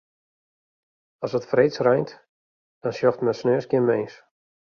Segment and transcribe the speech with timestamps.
[1.21, 2.11] As it freeds reint,
[2.83, 4.15] dan sjocht men sneons gjin mins.